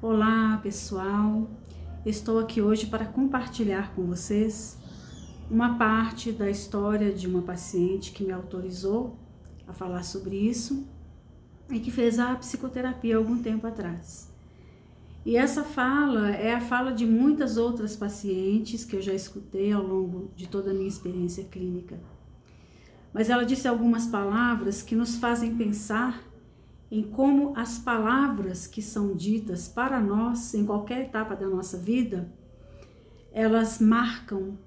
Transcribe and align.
Olá 0.00 0.60
pessoal, 0.62 1.50
estou 2.06 2.38
aqui 2.38 2.62
hoje 2.62 2.86
para 2.86 3.04
compartilhar 3.04 3.92
com 3.96 4.06
vocês 4.06 4.78
uma 5.50 5.76
parte 5.76 6.30
da 6.30 6.48
história 6.48 7.12
de 7.12 7.26
uma 7.26 7.42
paciente 7.42 8.12
que 8.12 8.22
me 8.22 8.30
autorizou 8.30 9.18
a 9.66 9.72
falar 9.72 10.04
sobre 10.04 10.36
isso 10.36 10.86
e 11.68 11.80
que 11.80 11.90
fez 11.90 12.20
a 12.20 12.36
psicoterapia 12.36 13.16
algum 13.16 13.42
tempo 13.42 13.66
atrás. 13.66 14.32
E 15.26 15.36
essa 15.36 15.64
fala 15.64 16.30
é 16.30 16.54
a 16.54 16.60
fala 16.60 16.92
de 16.92 17.04
muitas 17.04 17.56
outras 17.56 17.96
pacientes 17.96 18.84
que 18.84 18.94
eu 18.94 19.02
já 19.02 19.12
escutei 19.12 19.72
ao 19.72 19.82
longo 19.82 20.30
de 20.36 20.46
toda 20.46 20.70
a 20.70 20.74
minha 20.74 20.86
experiência 20.86 21.42
clínica. 21.42 21.98
Mas 23.12 23.30
ela 23.30 23.44
disse 23.44 23.66
algumas 23.66 24.06
palavras 24.06 24.80
que 24.80 24.94
nos 24.94 25.16
fazem 25.16 25.56
pensar 25.56 26.22
em 26.90 27.02
como 27.02 27.52
as 27.56 27.78
palavras 27.78 28.66
que 28.66 28.80
são 28.80 29.14
ditas 29.14 29.68
para 29.68 30.00
nós 30.00 30.54
em 30.54 30.64
qualquer 30.64 31.02
etapa 31.02 31.36
da 31.36 31.46
nossa 31.46 31.76
vida, 31.76 32.32
elas 33.32 33.78
marcam, 33.78 34.58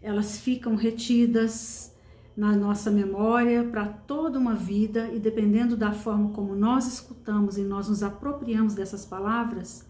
elas 0.00 0.38
ficam 0.38 0.76
retidas 0.76 1.92
na 2.36 2.56
nossa 2.56 2.90
memória 2.90 3.64
para 3.64 3.86
toda 3.86 4.38
uma 4.38 4.54
vida 4.54 5.08
e 5.12 5.18
dependendo 5.18 5.76
da 5.76 5.92
forma 5.92 6.30
como 6.30 6.54
nós 6.54 6.86
escutamos 6.86 7.58
e 7.58 7.62
nós 7.62 7.88
nos 7.88 8.02
apropriamos 8.02 8.74
dessas 8.74 9.04
palavras, 9.04 9.86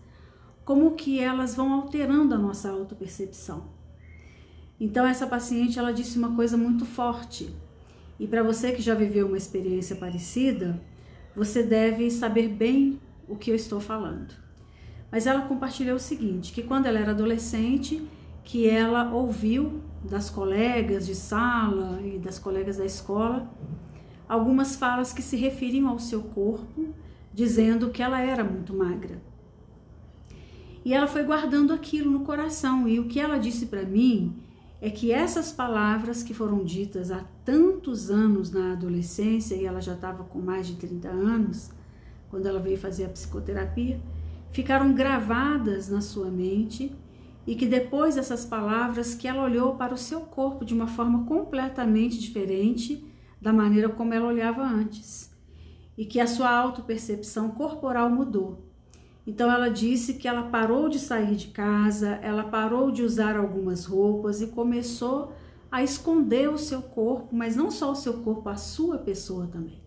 como 0.65 0.93
que 0.93 1.21
elas 1.21 1.55
vão 1.55 1.73
alterando 1.73 2.35
a 2.35 2.39
nossa 2.39 2.71
autopercepção. 2.71 3.65
Então 4.81 5.07
essa 5.07 5.27
paciente 5.27 5.79
ela 5.79 5.93
disse 5.93 6.19
uma 6.19 6.35
coisa 6.35 6.57
muito 6.57 6.85
forte. 6.85 7.55
E 8.19 8.27
para 8.27 8.43
você 8.43 8.73
que 8.73 8.83
já 8.83 8.95
viveu 8.95 9.27
uma 9.27 9.37
experiência 9.37 9.97
parecida, 9.97 10.81
você 11.35 11.63
deve 11.63 12.11
saber 12.11 12.49
bem 12.49 13.01
o 13.29 13.37
que 13.37 13.51
eu 13.51 13.55
estou 13.55 13.81
falando. 13.81 14.35
Mas 15.11 15.27
ela 15.27 15.43
compartilhou 15.43 15.97
o 15.97 16.01
seguinte, 16.01 16.53
que 16.53 16.63
quando 16.63 16.87
ela 16.87 16.99
era 16.99 17.13
adolescente, 17.13 18.07
que 18.43 18.69
ela 18.69 19.13
ouviu 19.13 19.81
das 20.03 20.29
colegas 20.29 21.07
de 21.07 21.15
sala 21.15 22.01
e 22.03 22.19
das 22.19 22.39
colegas 22.39 22.77
da 22.77 22.85
escola 22.85 23.51
algumas 24.29 24.77
falas 24.77 25.13
que 25.13 25.23
se 25.23 25.37
referiam 25.37 25.89
ao 25.89 25.99
seu 25.99 26.23
corpo, 26.23 26.95
dizendo 27.33 27.91
que 27.91 28.03
ela 28.03 28.21
era 28.21 28.43
muito 28.43 28.75
magra. 28.75 29.21
E 30.85 30.93
ela 30.93 31.07
foi 31.07 31.25
guardando 31.25 31.73
aquilo 31.73 32.11
no 32.11 32.21
coração, 32.21 32.89
e 32.89 32.99
o 32.99 33.07
que 33.07 33.19
ela 33.21 33.39
disse 33.39 33.67
para 33.67 33.83
mim 33.83 34.35
é 34.85 34.91
que 34.91 35.11
essas 35.11 35.51
palavras 35.51 36.23
que 36.23 36.35
foram 36.35 36.63
ditas 36.63 37.11
há 37.11 37.25
tantos 37.43 38.11
anos 38.11 38.51
na 38.51 38.73
adolescência, 38.73 39.55
e 39.55 39.65
ela 39.65 39.81
já 39.81 39.95
estava 39.95 40.25
com 40.25 40.39
mais 40.39 40.67
de 40.67 40.75
30 40.75 41.09
anos, 41.09 41.71
quando 42.29 42.45
ela 42.45 42.61
veio 42.61 42.77
fazer 42.77 43.07
a 43.07 43.09
psicoterapia, 43.09 43.99
ficaram 44.51 44.93
gravadas 44.93 45.89
na 45.89 46.03
sua 46.03 46.31
mente 46.31 46.95
e 47.47 47.55
que 47.55 47.65
depois 47.65 48.17
dessas 48.17 48.45
palavras 48.45 49.15
que 49.15 49.27
ela 49.27 49.43
olhou 49.43 49.75
para 49.77 49.95
o 49.95 49.97
seu 49.97 50.21
corpo 50.21 50.67
de 50.67 50.75
uma 50.75 50.87
forma 50.87 51.25
completamente 51.25 52.21
diferente 52.21 53.03
da 53.41 53.55
maneira 53.55 53.89
como 53.89 54.13
ela 54.13 54.29
olhava 54.29 54.63
antes 54.63 55.35
e 55.97 56.05
que 56.05 56.21
a 56.21 56.27
sua 56.27 56.51
autopercepção 56.51 57.53
corporal 57.53 58.11
mudou. 58.11 58.64
Então 59.27 59.51
ela 59.51 59.69
disse 59.69 60.15
que 60.15 60.29
ela 60.29 60.45
parou 60.45 60.89
de 60.89 60.99
sair 60.99 61.35
de 61.35 61.49
casa, 61.49 62.19
ela 62.23 62.45
parou 62.45 62.91
de 62.91 63.03
usar 63.03 63.37
algumas 63.37 63.87
roupas 63.87 64.43
e 64.43 64.49
começou 64.49 65.33
a 65.71 65.83
esconder 65.83 66.49
o 66.51 66.59
seu 66.59 66.83
corpo, 66.83 67.35
mas 67.35 67.57
não 67.57 67.71
só 67.71 67.91
o 67.91 67.97
seu 67.97 68.15
corpo, 68.23 68.49
a 68.49 68.57
sua 68.57 68.99
pessoa 68.99 69.47
também. 69.47 69.83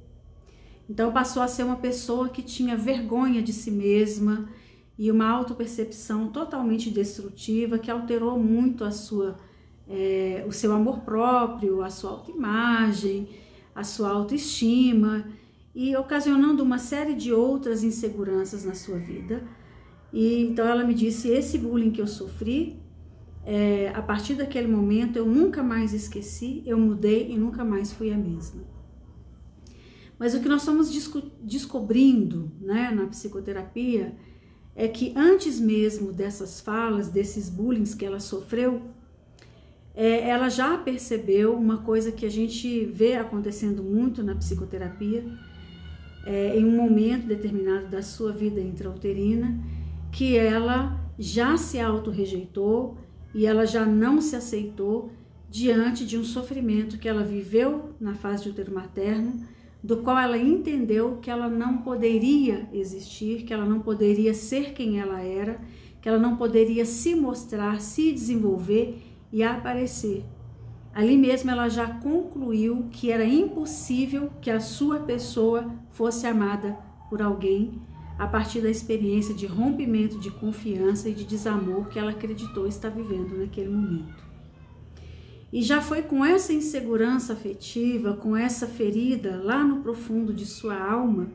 Então 0.90 1.12
passou 1.12 1.44
a 1.44 1.48
ser 1.48 1.64
uma 1.64 1.76
pessoa 1.76 2.30
que 2.30 2.42
tinha 2.42 2.76
vergonha 2.76 3.42
de 3.42 3.54
si 3.54 3.70
mesma 3.70 4.50
e 4.98 5.12
uma 5.12 5.30
autopercepção 5.30 6.30
totalmente 6.30 6.90
destrutiva 6.90 7.78
que 7.78 7.92
alterou 7.92 8.40
muito 8.40 8.84
a 8.84 8.92
sua, 8.92 9.38
é, 9.88 10.44
o 10.48 10.52
seu 10.52 10.74
amor 10.74 11.02
próprio, 11.02 11.84
a 11.84 11.90
sua 11.90 12.12
autoimagem, 12.12 13.30
a 13.76 13.84
sua 13.84 14.10
autoestima 14.10 15.26
e 15.80 15.96
ocasionando 15.96 16.64
uma 16.64 16.80
série 16.80 17.14
de 17.14 17.32
outras 17.32 17.84
inseguranças 17.84 18.66
na 18.66 18.74
sua 18.74 18.98
vida. 18.98 19.48
E 20.12 20.42
então 20.42 20.68
ela 20.68 20.84
me 20.84 20.96
disse: 20.96 21.30
esse 21.30 21.56
bullying 21.60 21.92
que 21.92 22.02
eu 22.02 22.08
sofri, 22.08 22.82
é, 23.46 23.90
a 23.94 24.02
partir 24.02 24.34
daquele 24.34 24.68
momento 24.68 25.18
eu 25.18 25.26
nunca 25.28 25.62
mais 25.62 25.94
esqueci, 25.94 26.64
eu 26.66 26.80
mudei 26.80 27.32
e 27.32 27.38
nunca 27.38 27.64
mais 27.64 27.94
fui 27.94 28.12
a 28.12 28.18
mesma. 28.18 28.64
Mas 30.18 30.34
o 30.34 30.40
que 30.40 30.50
nós 30.50 30.62
estamos 30.62 30.92
desco 30.92 31.22
descobrindo 31.44 32.52
né, 32.60 32.90
na 32.90 33.06
psicoterapia 33.06 34.18
é 34.76 34.88
que 34.88 35.14
antes 35.16 35.60
mesmo 35.60 36.12
dessas 36.12 36.60
falas, 36.60 37.08
desses 37.08 37.52
bullying 37.52 37.84
que 37.84 38.04
ela 38.04 38.20
sofreu, 38.20 38.82
é, 39.94 40.28
ela 40.28 40.50
já 40.50 40.76
percebeu 40.76 41.56
uma 41.56 41.84
coisa 41.84 42.12
que 42.12 42.26
a 42.26 42.32
gente 42.32 42.84
vê 42.86 43.16
acontecendo 43.16 43.84
muito 43.84 44.24
na 44.24 44.36
psicoterapia, 44.36 45.24
é, 46.26 46.58
em 46.58 46.66
um 46.66 46.76
momento 46.76 47.26
determinado 47.28 47.88
da 47.88 48.02
sua 48.02 48.32
vida 48.32 48.60
intrauterina, 48.60 49.60
que 50.12 50.38
ela 50.38 51.00
já 51.18 51.58
se 51.58 51.80
auto-rejeitou 51.80 52.98
e 53.34 53.46
ela 53.46 53.66
já 53.66 53.86
não 53.86 54.20
se 54.22 54.36
aceitou 54.36 55.12
diante 55.50 56.06
de 56.06 56.18
um 56.18 56.24
sofrimento 56.24 56.98
que 56.98 57.08
ela 57.08 57.24
viveu 57.24 57.92
na 58.00 58.16
fase 58.16 58.44
de 58.44 58.50
útero 58.50 58.74
materno, 58.74 59.46
do 59.84 59.98
qual 59.98 60.18
ela 60.18 60.38
entendeu 60.38 61.18
que 61.22 61.30
ela 61.30 61.48
não 61.48 61.78
poderia 61.78 62.68
existir, 62.74 63.44
que 63.44 63.54
ela 63.54 63.66
não 63.66 63.80
poderia 63.80 64.34
ser 64.34 64.74
quem 64.74 65.00
ela 65.00 65.22
era, 65.22 65.62
que 66.02 66.10
ela 66.10 66.20
não 66.20 66.36
poderia 66.36 66.86
se 66.86 67.16
mostrar, 67.16 67.80
se 67.80 68.12
desenvolver 68.12 69.02
e 69.32 69.44
aparecer 69.44 70.26
Ali 70.98 71.16
mesmo 71.16 71.52
ela 71.52 71.70
já 71.70 71.86
concluiu 71.88 72.88
que 72.92 73.12
era 73.12 73.24
impossível 73.24 74.32
que 74.42 74.50
a 74.50 74.60
sua 74.60 75.02
pessoa 75.02 75.72
fosse 75.92 76.26
amada 76.26 76.76
por 77.08 77.22
alguém 77.22 77.80
a 78.18 78.26
partir 78.26 78.62
da 78.62 78.70
experiência 78.72 79.32
de 79.32 79.46
rompimento 79.46 80.20
de 80.20 80.32
confiança 80.32 81.08
e 81.08 81.14
de 81.14 81.24
desamor 81.24 81.88
que 81.88 82.00
ela 82.00 82.10
acreditou 82.10 82.66
estar 82.66 82.90
vivendo 82.90 83.38
naquele 83.38 83.70
momento. 83.70 84.26
E 85.54 85.62
já 85.62 85.82
foi 85.82 86.02
com 86.02 86.26
essa 86.26 86.52
insegurança 86.52 87.34
afetiva, 87.34 88.16
com 88.16 88.36
essa 88.36 88.66
ferida 88.66 89.40
lá 89.44 89.64
no 89.64 89.84
profundo 89.84 90.34
de 90.34 90.48
sua 90.48 90.84
alma, 90.84 91.28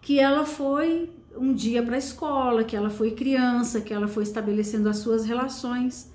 que 0.00 0.20
ela 0.20 0.46
foi 0.46 1.10
um 1.36 1.52
dia 1.52 1.82
para 1.82 1.96
a 1.96 1.98
escola, 1.98 2.62
que 2.62 2.76
ela 2.76 2.90
foi 2.90 3.10
criança, 3.10 3.80
que 3.80 3.92
ela 3.92 4.06
foi 4.06 4.22
estabelecendo 4.22 4.88
as 4.88 4.98
suas 4.98 5.24
relações 5.24 6.13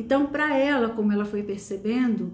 então, 0.00 0.26
para 0.26 0.56
ela, 0.56 0.88
como 0.88 1.12
ela 1.12 1.24
foi 1.24 1.42
percebendo, 1.42 2.32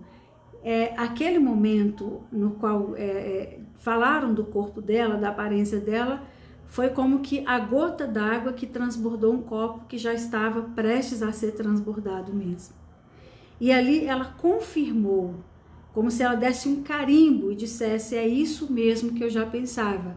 é, 0.62 0.94
aquele 0.96 1.38
momento 1.38 2.22
no 2.30 2.52
qual 2.52 2.94
é, 2.96 3.02
é, 3.02 3.60
falaram 3.74 4.32
do 4.32 4.44
corpo 4.44 4.80
dela, 4.80 5.16
da 5.16 5.30
aparência 5.30 5.80
dela, 5.80 6.22
foi 6.66 6.90
como 6.90 7.20
que 7.20 7.44
a 7.46 7.58
gota 7.58 8.06
d'água 8.06 8.52
que 8.52 8.66
transbordou 8.66 9.32
um 9.32 9.42
copo 9.42 9.86
que 9.86 9.98
já 9.98 10.14
estava 10.14 10.62
prestes 10.62 11.22
a 11.22 11.32
ser 11.32 11.52
transbordado 11.52 12.32
mesmo. 12.32 12.74
E 13.60 13.72
ali 13.72 14.04
ela 14.04 14.26
confirmou, 14.38 15.34
como 15.92 16.10
se 16.10 16.22
ela 16.22 16.34
desse 16.34 16.68
um 16.68 16.82
carimbo 16.82 17.50
e 17.50 17.56
dissesse: 17.56 18.14
é 18.14 18.26
isso 18.26 18.72
mesmo 18.72 19.12
que 19.12 19.24
eu 19.24 19.30
já 19.30 19.44
pensava. 19.46 20.16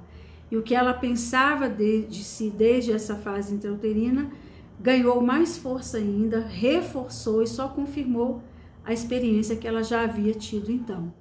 E 0.52 0.58
o 0.58 0.62
que 0.62 0.76
ela 0.76 0.94
pensava 0.94 1.70
de, 1.70 2.04
de 2.04 2.24
si 2.24 2.50
desde 2.50 2.92
essa 2.92 3.16
fase 3.16 3.54
intrauterina 3.54 4.30
ganhou 4.80 5.22
mais 5.22 5.58
força 5.58 5.98
ainda, 5.98 6.40
reforçou 6.40 7.44
e 7.44 7.48
só 7.48 7.68
confirmou 7.68 8.42
a 8.84 8.94
experiência 8.94 9.56
que 9.56 9.68
ela 9.68 9.84
já 9.84 10.02
havia 10.02 10.34
tido 10.34 10.72
então. 10.72 11.14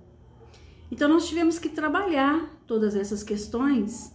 Então 0.91 1.09
nós 1.09 1.27
tivemos 1.27 1.59
que 1.59 1.69
trabalhar 1.69 2.49
todas 2.67 2.95
essas 2.95 3.23
questões 3.23 4.13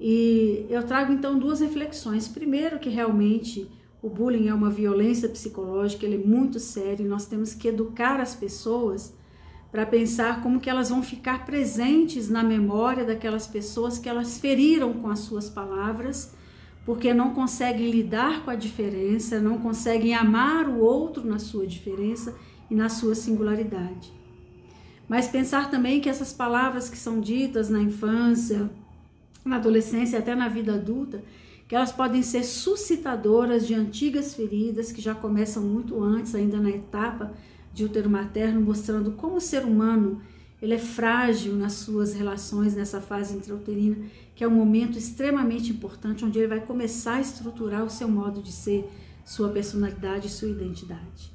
e 0.00 0.66
eu 0.70 0.82
trago 0.84 1.12
então 1.12 1.38
duas 1.38 1.60
reflexões. 1.60 2.26
Primeiro 2.26 2.78
que 2.78 2.88
realmente 2.88 3.70
o 4.02 4.08
bullying 4.08 4.48
é 4.48 4.54
uma 4.54 4.70
violência 4.70 5.28
psicológica, 5.28 6.06
ele 6.06 6.22
é 6.22 6.26
muito 6.26 6.58
sério 6.58 7.04
e 7.04 7.08
nós 7.08 7.26
temos 7.26 7.54
que 7.54 7.68
educar 7.68 8.20
as 8.20 8.34
pessoas 8.34 9.12
para 9.70 9.84
pensar 9.84 10.42
como 10.42 10.60
que 10.60 10.70
elas 10.70 10.88
vão 10.88 11.02
ficar 11.02 11.44
presentes 11.44 12.28
na 12.28 12.42
memória 12.42 13.04
daquelas 13.04 13.46
pessoas 13.46 13.98
que 13.98 14.08
elas 14.08 14.38
feriram 14.38 14.94
com 14.94 15.10
as 15.10 15.18
suas 15.20 15.50
palavras 15.50 16.32
porque 16.88 17.12
não 17.12 17.34
conseguem 17.34 17.90
lidar 17.90 18.42
com 18.46 18.50
a 18.50 18.54
diferença, 18.54 19.38
não 19.38 19.58
conseguem 19.58 20.14
amar 20.14 20.66
o 20.66 20.78
outro 20.78 21.22
na 21.22 21.38
sua 21.38 21.66
diferença 21.66 22.34
e 22.70 22.74
na 22.74 22.88
sua 22.88 23.14
singularidade. 23.14 24.10
Mas 25.06 25.28
pensar 25.28 25.70
também 25.70 26.00
que 26.00 26.08
essas 26.08 26.32
palavras 26.32 26.88
que 26.88 26.96
são 26.96 27.20
ditas 27.20 27.68
na 27.68 27.78
infância, 27.78 28.70
na 29.44 29.56
adolescência 29.56 30.18
até 30.18 30.34
na 30.34 30.48
vida 30.48 30.76
adulta, 30.76 31.22
que 31.68 31.76
elas 31.76 31.92
podem 31.92 32.22
ser 32.22 32.42
suscitadoras 32.42 33.66
de 33.66 33.74
antigas 33.74 34.32
feridas 34.32 34.90
que 34.90 35.02
já 35.02 35.14
começam 35.14 35.62
muito 35.62 36.02
antes, 36.02 36.34
ainda 36.34 36.56
na 36.56 36.70
etapa 36.70 37.34
de 37.70 37.84
útero 37.84 38.08
materno, 38.08 38.62
mostrando 38.62 39.12
como 39.12 39.36
o 39.36 39.42
ser 39.42 39.62
humano 39.62 40.22
ele 40.60 40.74
é 40.74 40.78
frágil 40.78 41.54
nas 41.54 41.74
suas 41.74 42.14
relações 42.14 42.74
nessa 42.74 43.00
fase 43.00 43.36
intrauterina, 43.36 43.96
que 44.34 44.42
é 44.42 44.48
um 44.48 44.52
momento 44.52 44.98
extremamente 44.98 45.70
importante 45.70 46.24
onde 46.24 46.38
ele 46.38 46.48
vai 46.48 46.60
começar 46.60 47.14
a 47.14 47.20
estruturar 47.20 47.84
o 47.84 47.90
seu 47.90 48.08
modo 48.08 48.42
de 48.42 48.52
ser, 48.52 48.90
sua 49.24 49.50
personalidade 49.50 50.26
e 50.26 50.30
sua 50.30 50.48
identidade. 50.48 51.32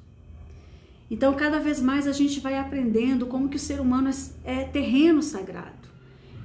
Então, 1.10 1.34
cada 1.34 1.60
vez 1.60 1.80
mais 1.80 2.08
a 2.08 2.12
gente 2.12 2.40
vai 2.40 2.58
aprendendo 2.58 3.28
como 3.28 3.50
que 3.50 3.58
o 3.58 3.60
ser 3.60 3.80
humano 3.80 4.10
é, 4.10 4.62
é 4.62 4.64
terreno 4.66 5.22
sagrado 5.22 5.88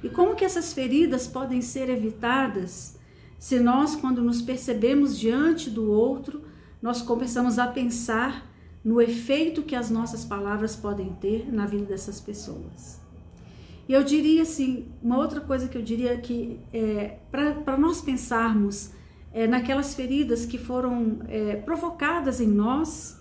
e 0.03 0.09
como 0.09 0.35
que 0.35 0.45
essas 0.45 0.73
feridas 0.73 1.27
podem 1.27 1.61
ser 1.61 1.89
evitadas 1.89 2.99
se 3.39 3.57
nós, 3.57 3.95
quando 3.95 4.21
nos 4.21 4.41
percebemos 4.41 5.17
diante 5.17 5.69
do 5.69 5.89
outro, 5.89 6.43
nós 6.81 7.01
começamos 7.01 7.57
a 7.57 7.67
pensar 7.67 8.45
no 8.83 9.01
efeito 9.01 9.63
que 9.63 9.75
as 9.75 9.89
nossas 9.89 10.23
palavras 10.23 10.75
podem 10.75 11.13
ter 11.15 11.51
na 11.51 11.65
vida 11.65 11.85
dessas 11.85 12.19
pessoas. 12.19 12.99
E 13.87 13.93
eu 13.93 14.03
diria 14.03 14.43
assim, 14.43 14.87
uma 15.01 15.17
outra 15.17 15.41
coisa 15.41 15.67
que 15.67 15.77
eu 15.77 15.81
diria 15.81 16.17
que 16.17 16.59
é, 16.71 17.17
para 17.31 17.77
nós 17.77 18.01
pensarmos 18.01 18.91
é, 19.33 19.47
naquelas 19.47 19.95
feridas 19.95 20.45
que 20.45 20.57
foram 20.57 21.19
é, 21.27 21.55
provocadas 21.57 22.39
em 22.39 22.47
nós 22.47 23.19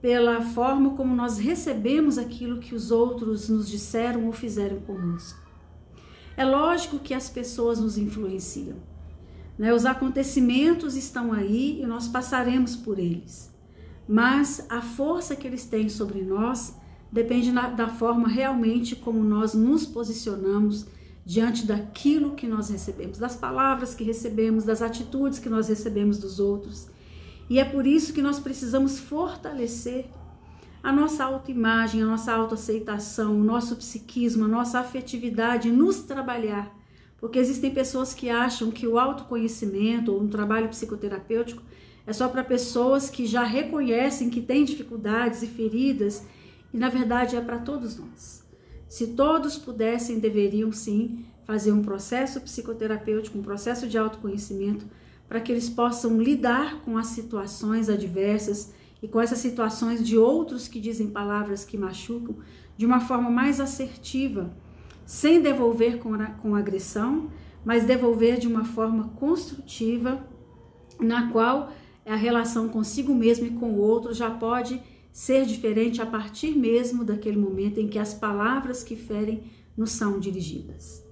pela 0.00 0.40
forma 0.40 0.90
como 0.90 1.14
nós 1.14 1.38
recebemos 1.38 2.18
aquilo 2.18 2.60
que 2.60 2.74
os 2.74 2.90
outros 2.90 3.48
nos 3.48 3.68
disseram 3.68 4.26
ou 4.26 4.32
fizeram 4.32 4.80
conosco. 4.80 5.40
É 6.36 6.44
lógico 6.44 6.98
que 6.98 7.12
as 7.12 7.28
pessoas 7.28 7.80
nos 7.80 7.98
influenciam. 7.98 8.76
Né? 9.58 9.74
Os 9.74 9.84
acontecimentos 9.84 10.94
estão 10.96 11.32
aí 11.32 11.80
e 11.82 11.86
nós 11.86 12.06
passaremos 12.06 12.76
por 12.76 12.98
eles 12.98 13.55
mas 14.08 14.66
a 14.68 14.80
força 14.80 15.34
que 15.34 15.46
eles 15.46 15.64
têm 15.64 15.88
sobre 15.88 16.22
nós 16.22 16.76
depende 17.10 17.50
da 17.52 17.88
forma 17.88 18.28
realmente 18.28 18.94
como 18.94 19.22
nós 19.24 19.54
nos 19.54 19.86
posicionamos 19.86 20.86
diante 21.24 21.66
daquilo 21.66 22.34
que 22.34 22.46
nós 22.46 22.68
recebemos, 22.68 23.18
das 23.18 23.34
palavras 23.34 23.94
que 23.94 24.04
recebemos, 24.04 24.64
das 24.64 24.80
atitudes 24.80 25.38
que 25.38 25.48
nós 25.48 25.68
recebemos 25.68 26.18
dos 26.18 26.38
outros. 26.38 26.88
E 27.50 27.58
é 27.58 27.64
por 27.64 27.86
isso 27.86 28.12
que 28.12 28.22
nós 28.22 28.38
precisamos 28.38 28.98
fortalecer 28.98 30.06
a 30.82 30.92
nossa 30.92 31.24
autoimagem, 31.24 32.00
a 32.00 32.06
nossa 32.06 32.32
autoaceitação, 32.32 33.40
o 33.40 33.42
nosso 33.42 33.74
psiquismo, 33.74 34.44
a 34.44 34.48
nossa 34.48 34.78
afetividade, 34.78 35.70
nos 35.70 35.98
trabalhar. 36.00 36.72
Porque 37.18 37.40
existem 37.40 37.72
pessoas 37.72 38.14
que 38.14 38.30
acham 38.30 38.70
que 38.70 38.86
o 38.86 38.98
autoconhecimento 38.98 40.12
ou 40.12 40.22
um 40.22 40.28
trabalho 40.28 40.68
psicoterapêutico 40.68 41.62
é 42.06 42.12
só 42.12 42.28
para 42.28 42.44
pessoas 42.44 43.10
que 43.10 43.26
já 43.26 43.42
reconhecem 43.42 44.30
que 44.30 44.40
têm 44.40 44.64
dificuldades 44.64 45.42
e 45.42 45.46
feridas, 45.46 46.24
e 46.72 46.78
na 46.78 46.88
verdade 46.88 47.36
é 47.36 47.40
para 47.40 47.58
todos 47.58 47.96
nós. 47.96 48.44
Se 48.88 49.08
todos 49.08 49.58
pudessem, 49.58 50.20
deveriam 50.20 50.70
sim 50.70 51.24
fazer 51.44 51.72
um 51.72 51.82
processo 51.82 52.40
psicoterapêutico, 52.40 53.38
um 53.38 53.42
processo 53.42 53.88
de 53.88 53.98
autoconhecimento, 53.98 54.86
para 55.28 55.40
que 55.40 55.50
eles 55.50 55.68
possam 55.68 56.20
lidar 56.20 56.80
com 56.82 56.96
as 56.96 57.08
situações 57.08 57.88
adversas 57.88 58.72
e 59.02 59.08
com 59.08 59.20
essas 59.20 59.38
situações 59.38 60.06
de 60.06 60.16
outros 60.16 60.68
que 60.68 60.80
dizem 60.80 61.10
palavras 61.10 61.64
que 61.64 61.76
machucam 61.76 62.36
de 62.76 62.86
uma 62.86 63.00
forma 63.00 63.30
mais 63.30 63.60
assertiva, 63.60 64.54
sem 65.04 65.40
devolver 65.40 65.98
com, 65.98 66.16
com 66.40 66.54
agressão, 66.54 67.30
mas 67.64 67.84
devolver 67.84 68.38
de 68.38 68.46
uma 68.46 68.64
forma 68.64 69.08
construtiva, 69.16 70.24
na 71.00 71.30
qual 71.30 71.72
a 72.06 72.16
relação 72.16 72.68
consigo 72.68 73.14
mesmo 73.14 73.46
e 73.46 73.50
com 73.50 73.72
o 73.72 73.78
outro 73.78 74.14
já 74.14 74.30
pode 74.30 74.80
ser 75.12 75.44
diferente 75.44 76.00
a 76.00 76.06
partir 76.06 76.56
mesmo 76.56 77.04
daquele 77.04 77.36
momento 77.36 77.80
em 77.80 77.88
que 77.88 77.98
as 77.98 78.14
palavras 78.14 78.84
que 78.84 78.94
ferem 78.94 79.44
nos 79.76 79.92
são 79.92 80.20
dirigidas. 80.20 81.04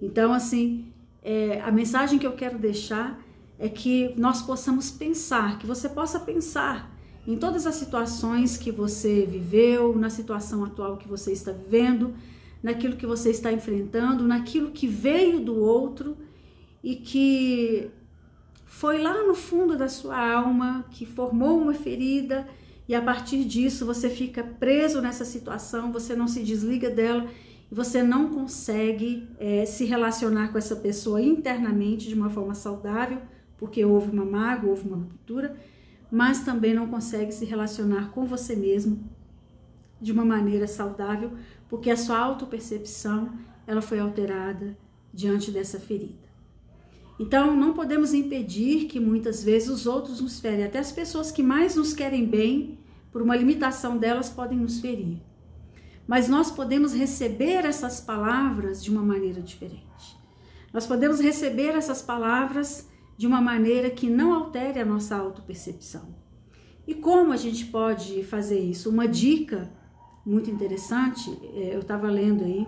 Então, 0.00 0.32
assim, 0.32 0.92
é, 1.22 1.60
a 1.60 1.72
mensagem 1.72 2.18
que 2.18 2.26
eu 2.26 2.32
quero 2.32 2.58
deixar 2.58 3.20
é 3.58 3.68
que 3.68 4.14
nós 4.16 4.40
possamos 4.40 4.90
pensar, 4.90 5.58
que 5.58 5.66
você 5.66 5.88
possa 5.88 6.18
pensar 6.18 6.96
em 7.26 7.36
todas 7.36 7.66
as 7.66 7.74
situações 7.74 8.56
que 8.56 8.70
você 8.70 9.26
viveu, 9.26 9.94
na 9.96 10.08
situação 10.08 10.64
atual 10.64 10.96
que 10.96 11.08
você 11.08 11.32
está 11.32 11.52
vivendo, 11.52 12.14
naquilo 12.62 12.96
que 12.96 13.06
você 13.06 13.30
está 13.30 13.52
enfrentando, 13.52 14.26
naquilo 14.26 14.70
que 14.70 14.86
veio 14.86 15.40
do 15.40 15.56
outro 15.56 16.16
e 16.82 16.96
que 16.96 17.90
foi 18.70 19.02
lá 19.02 19.26
no 19.26 19.34
fundo 19.34 19.76
da 19.76 19.88
sua 19.88 20.16
alma 20.16 20.86
que 20.92 21.04
formou 21.04 21.60
uma 21.60 21.74
ferida 21.74 22.48
e 22.88 22.94
a 22.94 23.02
partir 23.02 23.44
disso 23.44 23.84
você 23.84 24.08
fica 24.08 24.44
preso 24.44 25.02
nessa 25.02 25.24
situação, 25.24 25.90
você 25.92 26.14
não 26.14 26.28
se 26.28 26.44
desliga 26.44 26.88
dela 26.88 27.26
e 27.70 27.74
você 27.74 28.00
não 28.00 28.30
consegue 28.30 29.28
é, 29.40 29.66
se 29.66 29.84
relacionar 29.84 30.52
com 30.52 30.56
essa 30.56 30.76
pessoa 30.76 31.20
internamente 31.20 32.08
de 32.08 32.14
uma 32.14 32.30
forma 32.30 32.54
saudável, 32.54 33.20
porque 33.58 33.84
houve 33.84 34.12
uma 34.12 34.24
mágoa, 34.24 34.70
houve 34.70 34.86
uma 34.86 34.98
ruptura, 34.98 35.56
mas 36.08 36.44
também 36.44 36.72
não 36.72 36.86
consegue 36.86 37.32
se 37.32 37.44
relacionar 37.44 38.12
com 38.12 38.24
você 38.24 38.54
mesmo 38.54 39.04
de 40.00 40.12
uma 40.12 40.24
maneira 40.24 40.68
saudável, 40.68 41.32
porque 41.68 41.90
a 41.90 41.96
sua 41.96 42.18
autopercepção 42.18 43.32
ela 43.66 43.82
foi 43.82 43.98
alterada 43.98 44.78
diante 45.12 45.50
dessa 45.50 45.80
ferida. 45.80 46.29
Então, 47.20 47.54
não 47.54 47.74
podemos 47.74 48.14
impedir 48.14 48.86
que 48.86 48.98
muitas 48.98 49.44
vezes 49.44 49.68
os 49.68 49.86
outros 49.86 50.22
nos 50.22 50.40
ferem. 50.40 50.64
Até 50.64 50.78
as 50.78 50.90
pessoas 50.90 51.30
que 51.30 51.42
mais 51.42 51.76
nos 51.76 51.92
querem 51.92 52.24
bem, 52.24 52.78
por 53.12 53.20
uma 53.20 53.36
limitação 53.36 53.98
delas, 53.98 54.30
podem 54.30 54.56
nos 54.56 54.80
ferir. 54.80 55.20
Mas 56.08 56.30
nós 56.30 56.50
podemos 56.50 56.94
receber 56.94 57.66
essas 57.66 58.00
palavras 58.00 58.82
de 58.82 58.90
uma 58.90 59.02
maneira 59.02 59.42
diferente. 59.42 59.84
Nós 60.72 60.86
podemos 60.86 61.20
receber 61.20 61.76
essas 61.76 62.00
palavras 62.00 62.88
de 63.18 63.26
uma 63.26 63.42
maneira 63.42 63.90
que 63.90 64.08
não 64.08 64.32
altere 64.32 64.80
a 64.80 64.84
nossa 64.86 65.14
autopercepção. 65.14 66.14
E 66.86 66.94
como 66.94 67.34
a 67.34 67.36
gente 67.36 67.66
pode 67.66 68.24
fazer 68.24 68.60
isso? 68.60 68.88
Uma 68.88 69.06
dica 69.06 69.70
muito 70.24 70.50
interessante, 70.50 71.30
é, 71.52 71.74
eu 71.74 71.80
estava 71.80 72.08
lendo 72.08 72.44
aí, 72.44 72.66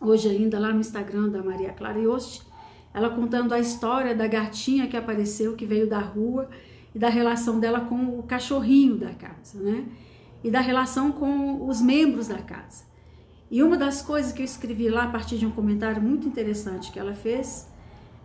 hoje 0.00 0.26
ainda 0.26 0.58
lá 0.58 0.72
no 0.72 0.80
Instagram 0.80 1.28
da 1.28 1.42
Maria 1.42 1.74
Clara 1.74 1.98
Yost, 1.98 2.47
ela 2.98 3.10
contando 3.10 3.54
a 3.54 3.60
história 3.60 4.14
da 4.14 4.26
gatinha 4.26 4.88
que 4.88 4.96
apareceu, 4.96 5.54
que 5.54 5.64
veio 5.64 5.88
da 5.88 6.00
rua, 6.00 6.48
e 6.94 6.98
da 6.98 7.08
relação 7.08 7.60
dela 7.60 7.80
com 7.80 8.18
o 8.18 8.22
cachorrinho 8.24 8.96
da 8.96 9.10
casa, 9.10 9.60
né? 9.60 9.86
E 10.42 10.50
da 10.50 10.60
relação 10.60 11.12
com 11.12 11.66
os 11.68 11.80
membros 11.80 12.28
da 12.28 12.38
casa. 12.38 12.84
E 13.50 13.62
uma 13.62 13.76
das 13.76 14.02
coisas 14.02 14.32
que 14.32 14.42
eu 14.42 14.44
escrevi 14.44 14.88
lá 14.88 15.04
a 15.04 15.08
partir 15.08 15.38
de 15.38 15.46
um 15.46 15.50
comentário 15.50 16.02
muito 16.02 16.26
interessante 16.26 16.92
que 16.92 16.98
ela 16.98 17.14
fez 17.14 17.68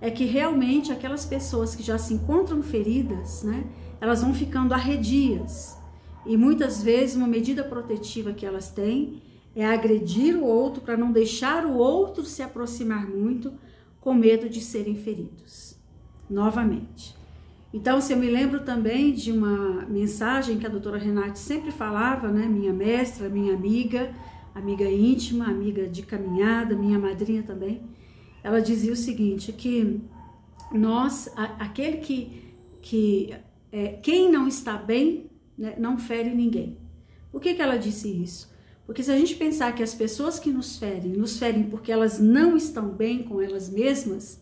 é 0.02 0.10
que 0.10 0.26
realmente 0.26 0.92
aquelas 0.92 1.26
pessoas 1.26 1.76
que 1.76 1.84
já 1.84 1.98
se 1.98 2.14
encontram 2.14 2.62
feridas, 2.62 3.44
né, 3.44 3.64
elas 4.02 4.22
vão 4.22 4.34
ficando 4.34 4.74
arredias. 4.74 5.78
E 6.26 6.36
muitas 6.36 6.84
vezes 6.84 7.16
uma 7.16 7.28
medida 7.28 7.64
protetiva 7.64 8.34
que 8.34 8.46
elas 8.46 8.70
têm 8.70 9.22
é 9.56 9.66
agredir 9.66 10.36
o 10.36 10.44
outro 10.44 10.82
para 10.82 10.98
não 10.98 11.12
deixar 11.12 11.66
o 11.66 11.76
outro 11.76 12.26
se 12.26 12.42
aproximar 12.42 13.08
muito, 13.08 13.54
com 14.04 14.14
medo 14.14 14.50
de 14.50 14.60
serem 14.60 14.98
feridos. 14.98 15.78
Novamente. 16.30 17.16
Então, 17.74 18.02
se 18.02 18.12
eu 18.12 18.18
me 18.18 18.30
lembro 18.30 18.60
também 18.60 19.14
de 19.14 19.32
uma 19.32 19.86
mensagem 19.86 20.58
que 20.58 20.66
a 20.66 20.70
doutora 20.70 20.98
Renate 20.98 21.40
sempre 21.40 21.72
falava, 21.72 22.30
né? 22.30 22.46
Minha 22.46 22.74
mestra, 22.74 23.30
minha 23.30 23.54
amiga, 23.54 24.14
amiga 24.54 24.84
íntima, 24.84 25.46
amiga 25.46 25.88
de 25.88 26.04
caminhada, 26.04 26.76
minha 26.76 27.00
madrinha 27.00 27.44
também. 27.44 27.82
Ela 28.44 28.60
dizia 28.60 28.92
o 28.92 28.96
seguinte: 28.96 29.54
que 29.54 30.02
nós, 30.74 31.32
aquele 31.58 31.98
que, 31.98 32.54
que 32.82 33.34
é, 33.72 33.88
quem 33.88 34.30
não 34.30 34.50
está 34.50 34.76
bem, 34.76 35.32
né, 35.58 35.76
não 35.80 35.98
fere 35.98 36.36
ninguém. 36.36 36.78
Por 37.32 37.40
que, 37.40 37.54
que 37.54 37.62
ela 37.62 37.78
disse 37.78 38.10
isso? 38.10 38.53
Porque 38.86 39.04
se 39.04 39.12
a 39.12 39.18
gente 39.18 39.36
pensar 39.36 39.74
que 39.74 39.84
as 39.84 39.94
pessoas 39.94 40.40
que 40.40 40.52
nos 40.52 40.78
ferem, 40.78 41.14
nos 41.14 41.38
ferem 41.38 41.64
porque 41.64 41.92
elas 41.92 42.20
não 42.20 42.58
estão 42.58 42.90
bem 42.90 43.24
com 43.24 43.42
elas 43.42 43.70
mesmas, 43.70 44.42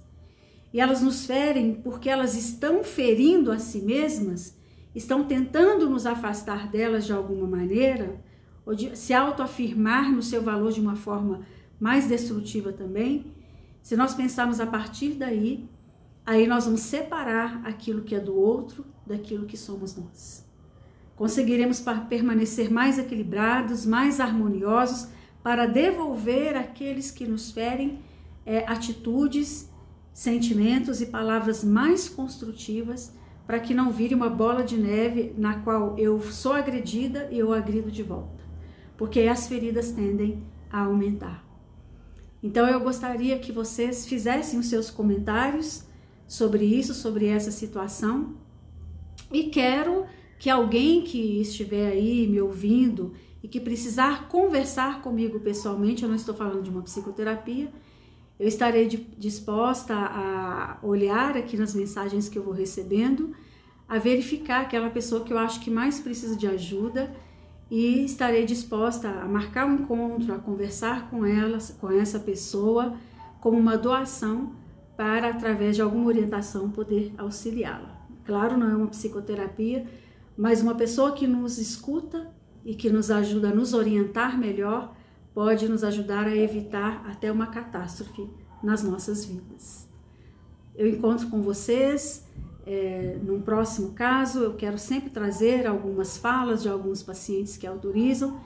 e 0.73 0.79
elas 0.79 1.01
nos 1.01 1.25
ferem 1.25 1.75
porque 1.75 2.09
elas 2.09 2.35
estão 2.35 2.83
ferindo 2.83 3.51
a 3.51 3.59
si 3.59 3.81
mesmas, 3.81 4.57
estão 4.95 5.23
tentando 5.23 5.89
nos 5.89 6.05
afastar 6.05 6.69
delas 6.69 7.05
de 7.05 7.13
alguma 7.13 7.45
maneira, 7.45 8.19
ou 8.65 8.73
de 8.73 8.97
se 8.97 9.13
autoafirmar 9.13 10.11
no 10.11 10.23
seu 10.23 10.41
valor 10.41 10.71
de 10.71 10.81
uma 10.81 10.95
forma 10.95 11.45
mais 11.79 12.07
destrutiva 12.07 12.71
também, 12.71 13.33
se 13.81 13.95
nós 13.95 14.13
pensarmos 14.13 14.59
a 14.59 14.67
partir 14.67 15.13
daí, 15.13 15.67
aí 16.25 16.45
nós 16.47 16.65
vamos 16.65 16.81
separar 16.81 17.61
aquilo 17.65 18.03
que 18.03 18.15
é 18.15 18.19
do 18.19 18.35
outro 18.35 18.85
daquilo 19.05 19.45
que 19.45 19.57
somos 19.57 19.95
nós 19.95 20.50
conseguiremos 21.21 21.79
permanecer 22.09 22.71
mais 22.71 22.97
equilibrados, 22.97 23.85
mais 23.85 24.19
harmoniosos, 24.19 25.07
para 25.43 25.67
devolver 25.67 26.57
àqueles 26.57 27.11
que 27.11 27.27
nos 27.27 27.51
ferem 27.51 27.99
é, 28.43 28.65
atitudes, 28.67 29.69
sentimentos 30.11 30.99
e 30.99 31.05
palavras 31.05 31.63
mais 31.63 32.09
construtivas, 32.09 33.15
para 33.45 33.59
que 33.59 33.71
não 33.71 33.91
vire 33.91 34.15
uma 34.15 34.31
bola 34.31 34.63
de 34.63 34.75
neve 34.77 35.31
na 35.37 35.59
qual 35.59 35.95
eu 35.95 36.19
sou 36.21 36.53
agredida 36.53 37.29
e 37.29 37.37
eu 37.37 37.53
agrido 37.53 37.91
de 37.91 38.01
volta. 38.01 38.43
Porque 38.97 39.19
as 39.19 39.45
feridas 39.45 39.91
tendem 39.91 40.43
a 40.71 40.85
aumentar. 40.85 41.45
Então 42.41 42.67
eu 42.67 42.79
gostaria 42.79 43.37
que 43.37 43.51
vocês 43.51 44.07
fizessem 44.07 44.57
os 44.57 44.65
seus 44.65 44.89
comentários 44.89 45.83
sobre 46.27 46.65
isso, 46.65 46.95
sobre 46.95 47.27
essa 47.27 47.51
situação. 47.51 48.33
E 49.31 49.43
quero 49.43 50.07
que 50.41 50.49
alguém 50.49 51.03
que 51.03 51.39
estiver 51.39 51.91
aí 51.91 52.25
me 52.27 52.41
ouvindo 52.41 53.13
e 53.43 53.47
que 53.47 53.59
precisar 53.59 54.27
conversar 54.27 54.99
comigo 55.03 55.39
pessoalmente, 55.39 56.01
eu 56.01 56.09
não 56.09 56.15
estou 56.15 56.33
falando 56.33 56.63
de 56.63 56.69
uma 56.71 56.81
psicoterapia, 56.81 57.71
eu 58.39 58.47
estarei 58.47 58.87
disposta 58.87 59.93
a 59.93 60.79
olhar 60.81 61.37
aqui 61.37 61.55
nas 61.55 61.75
mensagens 61.75 62.27
que 62.27 62.39
eu 62.39 62.43
vou 62.43 62.55
recebendo, 62.55 63.35
a 63.87 63.99
verificar 63.99 64.61
aquela 64.61 64.89
pessoa 64.89 65.23
que 65.23 65.31
eu 65.31 65.37
acho 65.37 65.59
que 65.59 65.69
mais 65.69 65.99
precisa 65.99 66.35
de 66.35 66.47
ajuda 66.47 67.15
e 67.69 68.03
estarei 68.03 68.43
disposta 68.43 69.09
a 69.09 69.27
marcar 69.27 69.67
um 69.67 69.75
encontro, 69.75 70.33
a 70.33 70.39
conversar 70.39 71.07
com 71.11 71.23
ela, 71.23 71.59
com 71.79 71.91
essa 71.91 72.19
pessoa, 72.19 72.95
como 73.39 73.59
uma 73.59 73.77
doação 73.77 74.53
para, 74.97 75.29
através 75.29 75.75
de 75.75 75.83
alguma 75.83 76.07
orientação, 76.07 76.71
poder 76.71 77.13
auxiliá-la. 77.15 78.01
Claro, 78.25 78.57
não 78.57 78.71
é 78.71 78.75
uma 78.75 78.87
psicoterapia, 78.87 79.85
mas 80.41 80.59
uma 80.59 80.73
pessoa 80.73 81.11
que 81.11 81.27
nos 81.27 81.59
escuta 81.59 82.33
e 82.65 82.73
que 82.73 82.89
nos 82.89 83.11
ajuda 83.11 83.49
a 83.49 83.53
nos 83.53 83.75
orientar 83.75 84.39
melhor 84.39 84.91
pode 85.35 85.69
nos 85.69 85.83
ajudar 85.83 86.25
a 86.25 86.35
evitar 86.35 87.05
até 87.07 87.31
uma 87.31 87.45
catástrofe 87.45 88.27
nas 88.63 88.81
nossas 88.81 89.23
vidas. 89.23 89.87
Eu 90.73 90.87
encontro 90.89 91.29
com 91.29 91.43
vocês 91.43 92.25
é, 92.65 93.19
num 93.21 93.39
próximo 93.39 93.91
caso, 93.91 94.39
eu 94.39 94.55
quero 94.55 94.79
sempre 94.79 95.11
trazer 95.11 95.67
algumas 95.67 96.17
falas 96.17 96.63
de 96.63 96.69
alguns 96.69 97.03
pacientes 97.03 97.55
que 97.55 97.67
autorizam, 97.67 98.41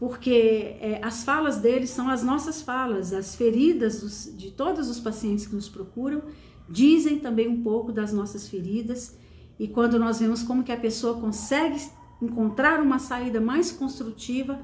porque 0.00 0.78
é, 0.80 0.98
as 1.00 1.22
falas 1.22 1.58
deles 1.58 1.90
são 1.90 2.08
as 2.08 2.24
nossas 2.24 2.60
falas, 2.60 3.12
as 3.12 3.36
feridas 3.36 4.00
dos, 4.00 4.36
de 4.36 4.50
todos 4.50 4.90
os 4.90 4.98
pacientes 4.98 5.46
que 5.46 5.54
nos 5.54 5.68
procuram 5.68 6.22
dizem 6.68 7.20
também 7.20 7.46
um 7.46 7.62
pouco 7.62 7.92
das 7.92 8.12
nossas 8.12 8.48
feridas 8.48 9.16
e 9.60 9.68
quando 9.68 9.98
nós 9.98 10.18
vemos 10.18 10.42
como 10.42 10.64
que 10.64 10.72
a 10.72 10.76
pessoa 10.76 11.20
consegue 11.20 11.78
encontrar 12.22 12.80
uma 12.80 12.98
saída 12.98 13.42
mais 13.42 13.70
construtiva 13.70 14.58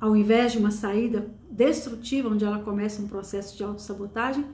ao 0.00 0.16
invés 0.16 0.52
de 0.52 0.58
uma 0.58 0.70
saída 0.70 1.30
destrutiva 1.50 2.30
onde 2.30 2.42
ela 2.42 2.58
começa 2.60 3.02
um 3.02 3.06
processo 3.06 3.54
de 3.54 3.62
autossabotagem, 3.62 4.46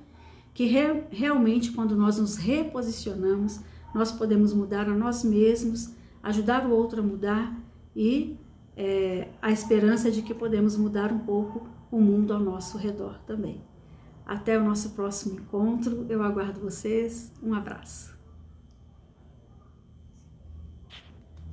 que 0.53 0.65
re, 0.65 1.05
realmente 1.11 1.71
quando 1.71 1.97
nós 1.97 2.19
nos 2.19 2.35
reposicionamos, 2.35 3.61
nós 3.95 4.11
podemos 4.11 4.53
mudar 4.53 4.89
a 4.89 4.95
nós 4.95 5.23
mesmos, 5.23 5.95
ajudar 6.25 6.67
o 6.67 6.73
outro 6.73 7.01
a 7.01 7.05
mudar 7.05 7.57
e 7.95 8.37
é, 8.77 9.29
a 9.41 9.53
esperança 9.53 10.11
de 10.11 10.23
que 10.23 10.35
podemos 10.35 10.77
mudar 10.77 11.13
um 11.13 11.21
pouco 11.21 11.69
o 11.89 12.01
mundo 12.01 12.35
ao 12.35 12.41
nosso 12.41 12.77
redor 12.77 13.21
também. 13.29 13.63
Até 14.27 14.59
o 14.59 14.65
nosso 14.65 14.91
próximo 14.91 15.39
encontro, 15.39 16.05
eu 16.09 16.21
aguardo 16.23 16.61
vocês, 16.61 17.33
um 17.41 17.55
abraço. 17.55 18.18